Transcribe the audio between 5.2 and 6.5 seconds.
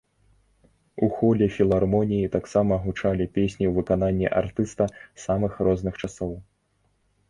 самых розных часоў.